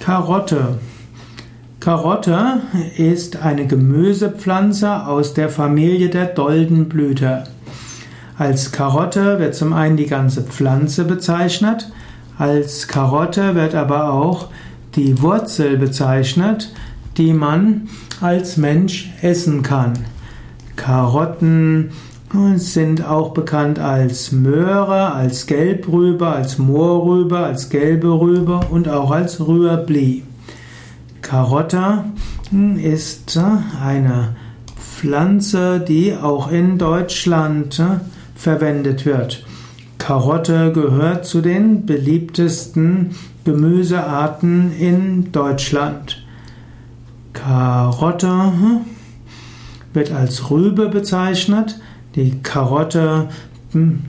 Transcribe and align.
Karotte. 0.00 0.78
Karotte 1.78 2.62
ist 2.96 3.42
eine 3.42 3.66
Gemüsepflanze 3.66 5.06
aus 5.06 5.34
der 5.34 5.50
Familie 5.50 6.08
der 6.08 6.24
Doldenblüter. 6.24 7.44
Als 8.38 8.72
Karotte 8.72 9.38
wird 9.38 9.54
zum 9.54 9.74
einen 9.74 9.98
die 9.98 10.06
ganze 10.06 10.42
Pflanze 10.42 11.04
bezeichnet, 11.04 11.92
als 12.38 12.88
Karotte 12.88 13.54
wird 13.54 13.74
aber 13.74 14.14
auch 14.14 14.48
die 14.96 15.20
Wurzel 15.20 15.76
bezeichnet, 15.76 16.72
die 17.18 17.34
man 17.34 17.88
als 18.22 18.56
Mensch 18.56 19.12
essen 19.20 19.62
kann. 19.62 19.92
Karotten 20.76 21.90
sind 22.56 23.04
auch 23.04 23.32
bekannt 23.32 23.80
als 23.80 24.30
Möhre, 24.30 25.12
als 25.12 25.46
Gelbrübe, 25.46 26.28
als 26.28 26.58
Moorrübe, 26.58 27.38
als 27.38 27.70
gelbe 27.70 28.20
Rübe 28.20 28.60
und 28.70 28.88
auch 28.88 29.10
als 29.10 29.40
Rüebli. 29.40 30.22
Karotte 31.22 32.04
hm, 32.50 32.78
ist 32.78 33.36
eine 33.82 34.36
Pflanze, 34.78 35.80
die 35.80 36.14
auch 36.14 36.52
in 36.52 36.78
Deutschland 36.78 37.78
hm, 37.78 38.00
verwendet 38.36 39.04
wird. 39.06 39.44
Karotte 39.98 40.72
gehört 40.72 41.26
zu 41.26 41.40
den 41.40 41.84
beliebtesten 41.84 43.10
Gemüsearten 43.44 44.72
in 44.78 45.32
Deutschland. 45.32 46.24
Karotte 47.32 48.28
hm, 48.28 48.80
wird 49.92 50.12
als 50.12 50.48
Rübe 50.48 50.88
bezeichnet. 50.88 51.80
Die 52.14 52.42
Karotte, 52.42 53.28
hm, 53.72 54.00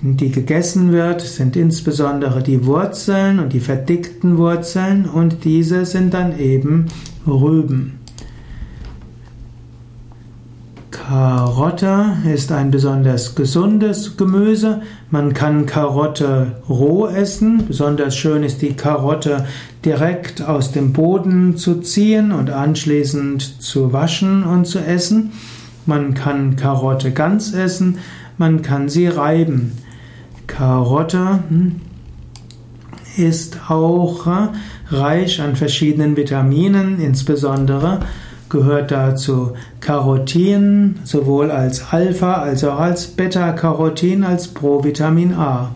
die 0.00 0.30
gegessen 0.30 0.90
wird, 0.92 1.20
sind 1.20 1.54
insbesondere 1.54 2.42
die 2.42 2.66
Wurzeln 2.66 3.38
und 3.38 3.52
die 3.52 3.60
verdickten 3.60 4.38
Wurzeln 4.38 5.04
und 5.04 5.44
diese 5.44 5.84
sind 5.84 6.14
dann 6.14 6.38
eben 6.38 6.86
Rüben. 7.26 7.98
Karotte 11.12 12.16
ist 12.32 12.52
ein 12.52 12.70
besonders 12.70 13.34
gesundes 13.34 14.16
Gemüse. 14.16 14.80
Man 15.10 15.34
kann 15.34 15.66
Karotte 15.66 16.62
roh 16.68 17.06
essen. 17.06 17.64
Besonders 17.66 18.16
schön 18.16 18.42
ist 18.42 18.62
die 18.62 18.74
Karotte 18.74 19.44
direkt 19.84 20.42
aus 20.42 20.72
dem 20.72 20.92
Boden 20.92 21.56
zu 21.56 21.80
ziehen 21.80 22.32
und 22.32 22.50
anschließend 22.50 23.62
zu 23.62 23.92
waschen 23.92 24.44
und 24.44 24.66
zu 24.66 24.78
essen. 24.78 25.32
Man 25.86 26.14
kann 26.14 26.56
Karotte 26.56 27.12
ganz 27.12 27.52
essen, 27.52 27.98
man 28.38 28.62
kann 28.62 28.88
sie 28.88 29.06
reiben. 29.06 29.72
Karotte 30.46 31.40
hm, 31.48 31.80
ist 33.16 33.58
auch 33.68 34.26
äh, 34.26 34.48
reich 34.88 35.40
an 35.40 35.56
verschiedenen 35.56 36.16
Vitaminen, 36.16 37.00
insbesondere 37.00 38.00
gehört 38.48 38.90
dazu 38.90 39.52
Carotin, 39.80 40.96
sowohl 41.04 41.50
als 41.50 41.90
Alpha 41.90 42.34
als 42.34 42.64
auch 42.64 42.78
als 42.78 43.06
Beta-Carotin 43.06 44.24
als 44.24 44.48
Provitamin 44.48 45.32
A. 45.32 45.74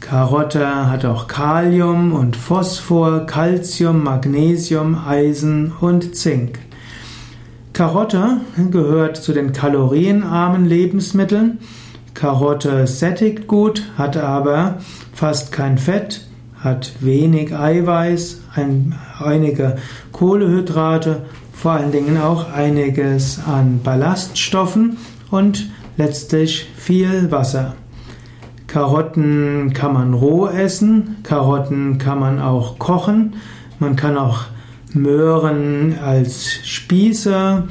Karotte 0.00 0.90
hat 0.90 1.04
auch 1.04 1.28
Kalium 1.28 2.12
und 2.12 2.36
Phosphor, 2.36 3.26
Calcium, 3.26 4.02
Magnesium, 4.02 4.98
Eisen 5.06 5.72
und 5.80 6.16
Zink. 6.16 6.58
Karotte 7.74 8.36
gehört 8.70 9.16
zu 9.16 9.32
den 9.32 9.52
kalorienarmen 9.52 10.64
Lebensmitteln. 10.64 11.58
Karotte 12.14 12.86
sättigt 12.86 13.48
gut, 13.48 13.82
hat 13.98 14.16
aber 14.16 14.78
fast 15.12 15.50
kein 15.50 15.76
Fett, 15.76 16.24
hat 16.60 16.92
wenig 17.00 17.52
Eiweiß, 17.52 18.42
ein, 18.54 18.94
einige 19.18 19.78
Kohlehydrate, 20.12 21.22
vor 21.52 21.72
allen 21.72 21.90
Dingen 21.90 22.16
auch 22.16 22.52
einiges 22.52 23.40
an 23.44 23.80
Ballaststoffen 23.82 24.96
und 25.32 25.68
letztlich 25.96 26.70
viel 26.76 27.32
Wasser. 27.32 27.74
Karotten 28.68 29.72
kann 29.72 29.94
man 29.94 30.14
roh 30.14 30.46
essen, 30.46 31.16
Karotten 31.24 31.98
kann 31.98 32.20
man 32.20 32.40
auch 32.40 32.78
kochen, 32.78 33.34
man 33.80 33.96
kann 33.96 34.16
auch 34.16 34.44
Möhren 34.94 35.98
als 36.02 36.60
Spieße 36.64 37.64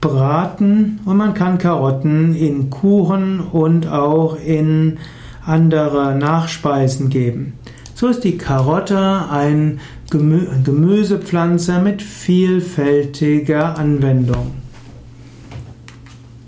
braten 0.00 1.00
und 1.04 1.16
man 1.16 1.34
kann 1.34 1.58
Karotten 1.58 2.34
in 2.34 2.68
Kuchen 2.70 3.40
und 3.40 3.86
auch 3.86 4.36
in 4.36 4.98
andere 5.44 6.14
Nachspeisen 6.14 7.08
geben. 7.08 7.54
So 7.94 8.08
ist 8.08 8.24
die 8.24 8.36
Karotte 8.36 9.26
ein 9.30 9.80
Gemüsepflanze 10.10 11.78
mit 11.78 12.02
vielfältiger 12.02 13.78
Anwendung. 13.78 14.61